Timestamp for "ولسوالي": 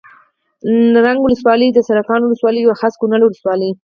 1.21-1.67, 2.27-2.61, 3.23-3.69